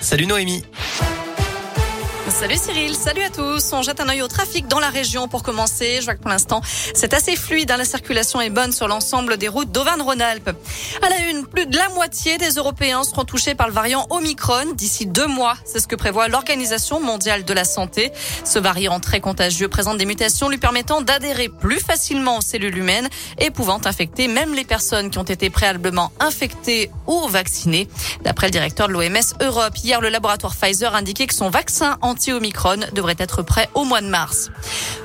Salut 0.00 0.24
Noémie. 0.24 0.62
Salut 2.30 2.56
Cyril, 2.56 2.94
salut 2.94 3.22
à 3.22 3.30
tous. 3.30 3.72
On 3.72 3.80
jette 3.82 4.00
un 4.00 4.08
œil 4.08 4.20
au 4.20 4.28
trafic 4.28 4.68
dans 4.68 4.80
la 4.80 4.90
région 4.90 5.28
pour 5.28 5.42
commencer. 5.42 5.96
Je 6.00 6.04
vois 6.04 6.14
que 6.14 6.20
pour 6.20 6.30
l'instant, 6.30 6.60
c'est 6.94 7.14
assez 7.14 7.36
fluide. 7.36 7.70
Hein. 7.70 7.78
La 7.78 7.86
circulation 7.86 8.40
est 8.40 8.50
bonne 8.50 8.70
sur 8.70 8.86
l'ensemble 8.86 9.38
des 9.38 9.48
routes 9.48 9.72
d'Auvergne-Rhône-Alpes. 9.72 10.50
À 11.02 11.08
la 11.08 11.30
une, 11.30 11.46
plus 11.46 11.66
de 11.66 11.76
la 11.76 11.88
moitié 11.88 12.36
des 12.36 12.50
Européens 12.50 13.02
seront 13.02 13.24
touchés 13.24 13.54
par 13.54 13.66
le 13.66 13.72
variant 13.72 14.06
Omicron 14.10 14.72
d'ici 14.74 15.06
deux 15.06 15.26
mois. 15.26 15.54
C'est 15.64 15.80
ce 15.80 15.88
que 15.88 15.96
prévoit 15.96 16.28
l'Organisation 16.28 17.00
mondiale 17.00 17.44
de 17.44 17.52
la 17.54 17.64
santé. 17.64 18.12
Ce 18.44 18.58
variant 18.58 19.00
très 19.00 19.20
contagieux 19.20 19.68
présente 19.68 19.96
des 19.96 20.06
mutations 20.06 20.50
lui 20.50 20.58
permettant 20.58 21.00
d'adhérer 21.00 21.48
plus 21.48 21.80
facilement 21.80 22.38
aux 22.38 22.42
cellules 22.42 22.76
humaines 22.76 23.08
et 23.38 23.50
pouvant 23.50 23.80
infecter 23.84 24.28
même 24.28 24.54
les 24.54 24.64
personnes 24.64 25.10
qui 25.10 25.18
ont 25.18 25.24
été 25.24 25.48
préalablement 25.48 26.12
infectées 26.20 26.90
ou 27.06 27.26
vaccinées. 27.28 27.88
D'après 28.22 28.48
le 28.48 28.52
directeur 28.52 28.88
de 28.88 28.92
l'OMS 28.92 29.34
Europe, 29.40 29.76
hier, 29.82 30.00
le 30.00 30.10
laboratoire 30.10 30.54
Pfizer 30.54 30.94
indiquait 30.94 31.26
que 31.26 31.34
son 31.34 31.48
vaccin 31.48 31.96
anti 32.02 32.17
omicron 32.28 32.80
devrait 32.92 33.16
être 33.18 33.42
prêt 33.42 33.68
au 33.74 33.84
mois 33.84 34.00
de 34.00 34.08
mars. 34.08 34.50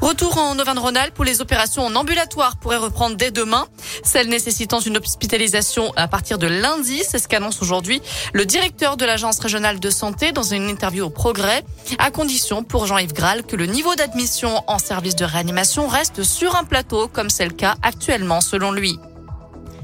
Retour 0.00 0.38
en 0.38 0.58
Auvergne-Rhône-Alpes 0.58 1.18
où 1.18 1.22
les 1.22 1.40
opérations 1.40 1.84
en 1.84 1.96
ambulatoire 1.96 2.56
pourraient 2.56 2.76
reprendre 2.76 3.16
dès 3.16 3.30
demain. 3.30 3.66
Celles 4.04 4.28
nécessitant 4.28 4.80
une 4.80 4.98
hospitalisation 4.98 5.92
à 5.96 6.08
partir 6.08 6.38
de 6.38 6.46
lundi, 6.46 7.02
c'est 7.08 7.18
ce 7.18 7.28
qu'annonce 7.28 7.62
aujourd'hui 7.62 8.00
le 8.32 8.46
directeur 8.46 8.96
de 8.96 9.04
l'agence 9.04 9.38
régionale 9.38 9.80
de 9.80 9.90
santé 9.90 10.32
dans 10.32 10.42
une 10.42 10.68
interview 10.68 11.06
au 11.06 11.10
Progrès, 11.10 11.64
à 11.98 12.10
condition 12.10 12.62
pour 12.62 12.86
Jean-Yves 12.86 13.12
Graal 13.12 13.44
que 13.44 13.56
le 13.56 13.66
niveau 13.66 13.94
d'admission 13.94 14.62
en 14.66 14.78
service 14.78 15.16
de 15.16 15.24
réanimation 15.24 15.88
reste 15.88 16.22
sur 16.22 16.56
un 16.56 16.64
plateau 16.64 17.08
comme 17.08 17.30
c'est 17.30 17.46
le 17.46 17.52
cas 17.52 17.76
actuellement 17.82 18.40
selon 18.40 18.72
lui. 18.72 18.98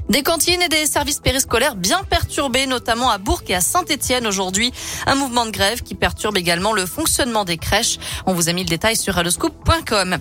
Des 0.09 0.21
cantines 0.21 0.61
et 0.61 0.69
des 0.69 0.85
services 0.85 1.19
périscolaires 1.19 1.75
bien 1.75 2.03
perturbés, 2.03 2.67
notamment 2.67 3.09
à 3.09 3.17
Bourg 3.17 3.41
et 3.47 3.55
à 3.55 3.61
Saint-Etienne 3.61 4.27
aujourd'hui. 4.27 4.71
Un 5.07 5.15
mouvement 5.15 5.47
de 5.47 5.51
grève 5.51 5.81
qui 5.81 5.95
perturbe 5.95 6.37
également 6.37 6.73
le 6.73 6.85
fonctionnement 6.85 7.43
des 7.43 7.57
crèches. 7.57 7.97
On 8.27 8.33
vous 8.33 8.47
a 8.47 8.53
mis 8.53 8.63
le 8.63 8.69
détail 8.69 8.95
sur 8.95 9.15
radoscoop.com. 9.15 10.17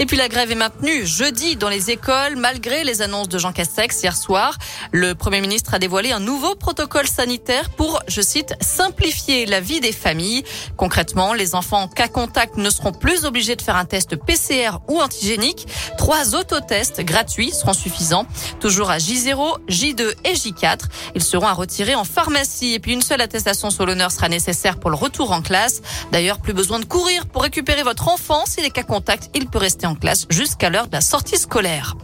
Et 0.00 0.06
puis 0.06 0.16
la 0.16 0.28
grève 0.28 0.50
est 0.50 0.56
maintenue 0.56 1.06
jeudi 1.06 1.54
dans 1.54 1.68
les 1.68 1.92
écoles, 1.92 2.34
malgré 2.36 2.82
les 2.82 3.00
annonces 3.00 3.28
de 3.28 3.38
Jean 3.38 3.52
Castex 3.52 4.02
hier 4.02 4.16
soir. 4.16 4.58
Le 4.90 5.14
Premier 5.14 5.40
ministre 5.40 5.72
a 5.72 5.78
dévoilé 5.78 6.10
un 6.10 6.20
nouveau 6.20 6.56
protocole 6.56 7.06
sanitaire 7.06 7.70
pour, 7.70 8.02
je 8.08 8.20
cite, 8.20 8.54
simplifier 8.60 9.46
la 9.46 9.60
vie 9.60 9.80
des 9.80 9.92
familles. 9.92 10.42
Concrètement, 10.76 11.32
les 11.32 11.54
enfants 11.54 11.82
en 11.82 11.88
cas 11.88 12.08
contact 12.08 12.56
ne 12.56 12.70
seront 12.70 12.92
plus 12.92 13.24
obligés 13.24 13.54
de 13.54 13.62
faire 13.62 13.76
un 13.76 13.84
test 13.84 14.16
PCR 14.16 14.78
ou 14.88 15.00
antigénique. 15.00 15.68
Trois 15.96 16.34
autotests 16.34 17.02
gratuits 17.02 17.52
seront 17.52 17.72
suffisants. 17.72 18.26
Toujours 18.58 18.90
à 18.90 18.98
Gisèle 19.28 19.94
J2 19.94 20.14
et 20.24 20.32
J4. 20.32 20.80
Ils 21.14 21.22
seront 21.22 21.46
à 21.46 21.52
retirer 21.52 21.94
en 21.94 22.04
pharmacie 22.04 22.74
et 22.74 22.78
puis 22.78 22.92
une 22.92 23.02
seule 23.02 23.20
attestation 23.20 23.70
sur 23.70 23.84
l'honneur 23.84 24.10
sera 24.10 24.28
nécessaire 24.28 24.78
pour 24.78 24.90
le 24.90 24.96
retour 24.96 25.32
en 25.32 25.42
classe. 25.42 25.82
D'ailleurs, 26.12 26.38
plus 26.38 26.52
besoin 26.52 26.78
de 26.78 26.84
courir 26.84 27.26
pour 27.26 27.42
récupérer 27.42 27.82
votre 27.82 28.08
enfant. 28.08 28.44
S'il 28.46 28.64
est 28.64 28.70
cas 28.70 28.82
contact, 28.82 29.30
il 29.34 29.46
peut 29.46 29.58
rester 29.58 29.86
en 29.86 29.94
classe 29.94 30.26
jusqu'à 30.30 30.70
l'heure 30.70 30.86
de 30.86 30.92
la 30.92 31.00
sortie 31.00 31.36
scolaire. 31.36 31.96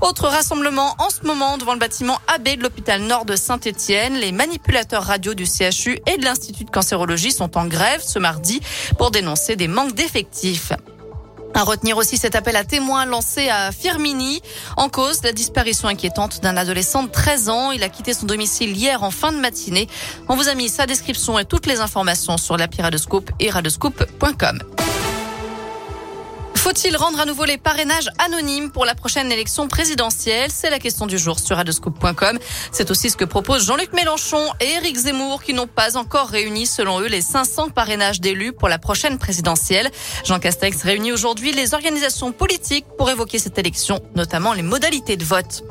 Autre 0.00 0.28
rassemblement 0.28 0.94
en 0.98 1.10
ce 1.10 1.26
moment 1.26 1.58
devant 1.58 1.72
le 1.72 1.78
bâtiment 1.78 2.18
AB 2.28 2.56
de 2.56 2.62
l'hôpital 2.62 3.02
Nord 3.02 3.24
de 3.24 3.36
Saint-Étienne. 3.36 4.14
Les 4.14 4.32
manipulateurs 4.32 5.02
radio 5.02 5.34
du 5.34 5.46
CHU 5.46 5.98
et 6.06 6.18
de 6.18 6.24
l'Institut 6.24 6.64
de 6.64 6.70
cancérologie 6.70 7.32
sont 7.32 7.58
en 7.58 7.66
grève 7.66 8.02
ce 8.04 8.18
mardi 8.18 8.60
pour 8.96 9.10
dénoncer 9.10 9.56
des 9.56 9.68
manques 9.68 9.94
d'effectifs. 9.94 10.72
À 11.54 11.62
retenir 11.64 11.96
aussi 11.96 12.16
cet 12.16 12.36
appel 12.36 12.56
à 12.56 12.64
témoins 12.64 13.06
lancé 13.06 13.48
à 13.48 13.72
Firmini. 13.72 14.40
En 14.76 14.88
cause, 14.88 15.22
la 15.22 15.32
disparition 15.32 15.88
inquiétante 15.88 16.40
d'un 16.40 16.56
adolescent 16.56 17.02
de 17.02 17.10
13 17.10 17.48
ans. 17.48 17.70
Il 17.72 17.82
a 17.82 17.88
quitté 17.88 18.14
son 18.14 18.26
domicile 18.26 18.76
hier 18.76 19.02
en 19.02 19.10
fin 19.10 19.32
de 19.32 19.38
matinée. 19.38 19.88
On 20.28 20.36
vous 20.36 20.48
a 20.48 20.54
mis 20.54 20.68
sa 20.68 20.86
description 20.86 21.38
et 21.38 21.44
toutes 21.44 21.66
les 21.66 21.80
informations 21.80 22.36
sur 22.36 22.56
l'appli 22.56 22.82
Radescope 22.82 23.30
et 23.40 23.50
radescope.com. 23.50 24.79
Faut-il 26.60 26.94
rendre 26.94 27.18
à 27.18 27.24
nouveau 27.24 27.46
les 27.46 27.56
parrainages 27.56 28.10
anonymes 28.18 28.70
pour 28.70 28.84
la 28.84 28.94
prochaine 28.94 29.32
élection 29.32 29.66
présidentielle 29.66 30.50
C'est 30.54 30.68
la 30.68 30.78
question 30.78 31.06
du 31.06 31.16
jour 31.16 31.38
sur 31.38 31.56
radescoop.com. 31.56 32.38
C'est 32.70 32.90
aussi 32.90 33.08
ce 33.08 33.16
que 33.16 33.24
proposent 33.24 33.64
Jean-Luc 33.64 33.94
Mélenchon 33.94 34.46
et 34.60 34.72
Éric 34.74 34.94
Zemmour 34.94 35.42
qui 35.42 35.54
n'ont 35.54 35.66
pas 35.66 35.96
encore 35.96 36.28
réuni 36.28 36.66
selon 36.66 37.00
eux 37.00 37.06
les 37.06 37.22
500 37.22 37.70
parrainages 37.70 38.20
d'élus 38.20 38.52
pour 38.52 38.68
la 38.68 38.78
prochaine 38.78 39.16
présidentielle. 39.16 39.90
Jean 40.26 40.38
Castex 40.38 40.82
réunit 40.82 41.12
aujourd'hui 41.12 41.52
les 41.52 41.72
organisations 41.72 42.30
politiques 42.30 42.84
pour 42.98 43.08
évoquer 43.08 43.38
cette 43.38 43.56
élection, 43.56 44.02
notamment 44.14 44.52
les 44.52 44.62
modalités 44.62 45.16
de 45.16 45.24
vote. 45.24 45.64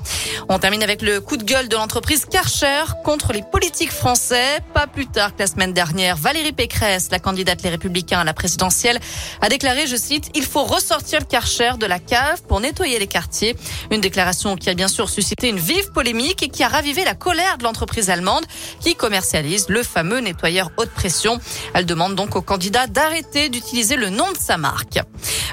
On 0.50 0.58
termine 0.58 0.82
avec 0.82 1.04
le 1.04 1.22
coup 1.22 1.38
de 1.38 1.44
gueule 1.44 1.70
de 1.70 1.76
l'entreprise 1.76 2.26
Karcher 2.26 2.86
contre 3.04 3.32
les 3.32 3.44
politiques 3.44 3.92
français. 3.92 4.58
Pas 4.74 4.88
plus 4.88 5.06
tard 5.06 5.36
que 5.36 5.42
la 5.42 5.48
semaine 5.48 5.72
dernière, 5.72 6.18
Valérie 6.18 6.52
Pécresse, 6.52 7.10
la 7.12 7.20
candidate 7.20 7.62
Les 7.62 7.70
Républicains 7.70 8.22
à 8.22 8.24
la 8.24 8.34
présidentielle, 8.34 9.00
a 9.40 9.50
déclaré, 9.50 9.86
je 9.86 9.96
cite, 9.96 10.32
il 10.34 10.46
faut 10.46 10.64
sortir 10.80 11.20
le 11.20 11.26
Karcher 11.26 11.72
de 11.80 11.86
la 11.86 12.00
cave 12.00 12.42
pour 12.48 12.60
nettoyer 12.60 13.00
les 13.00 13.08
quartiers. 13.08 13.56
Une 13.92 14.02
déclaration 14.02 14.56
qui 14.56 14.70
a 14.70 14.74
bien 14.74 14.88
sûr 14.88 15.10
suscité 15.10 15.50
une 15.50 15.60
vive 15.60 15.92
polémique 15.92 16.44
et 16.44 16.50
qui 16.50 16.64
a 16.64 16.68
ravivé 16.68 17.04
la 17.04 17.16
colère 17.16 17.58
de 17.58 17.64
l'entreprise 17.64 18.10
allemande 18.10 18.46
qui 18.80 18.96
commercialise 18.96 19.70
le 19.70 19.84
fameux 19.84 20.20
nettoyeur 20.20 20.72
haute 20.78 20.92
pression. 20.92 21.40
Elle 21.74 21.86
demande 21.86 22.16
donc 22.16 22.36
aux 22.36 22.42
candidats 22.42 22.88
d'arrêter 22.88 23.50
d'utiliser 23.50 23.96
le 23.96 24.10
nom 24.10 24.32
de 24.32 24.38
sa 24.38 24.58
marque. 24.58 25.00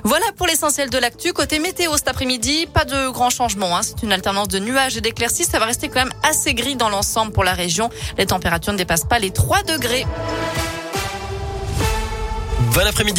Voilà 0.05 0.27
pour 0.37 0.47
l'essentiel 0.47 0.91
de 0.91 0.99
l'actu. 0.99 1.33
Côté 1.33 1.59
météo 1.59 1.97
cet 1.97 2.09
après-midi, 2.09 2.67
pas 2.73 2.85
de 2.85 3.09
grands 3.11 3.31
changements. 3.31 3.77
Hein. 3.77 3.83
C'est 3.83 4.03
une 4.03 4.13
alternance 4.13 4.49
de 4.49 4.59
nuages 4.59 4.97
et 4.97 5.01
d'éclaircies. 5.01 5.45
Ça 5.45 5.59
va 5.59 5.67
rester 5.67 5.89
quand 5.89 6.05
même 6.05 6.15
assez 6.23 6.55
gris 6.55 6.77
dans 6.77 6.89
l'ensemble 6.89 7.33
pour 7.33 7.45
la 7.45 7.53
région. 7.53 7.91
Les 8.19 8.27
températures 8.27 8.73
ne 8.73 8.79
dépassent 8.79 9.05
pas 9.09 9.19
les 9.19 9.31
3 9.31 9.63
degrés. 9.63 10.07
Bon 12.73 12.87
après-midi. 12.87 13.15